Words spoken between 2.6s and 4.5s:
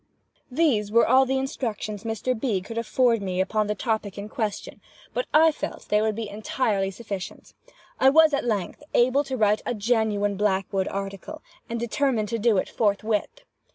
afford me upon the topic in